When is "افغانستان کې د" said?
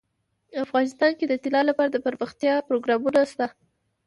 0.63-1.33